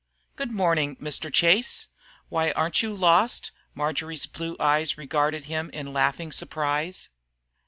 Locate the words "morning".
0.51-0.95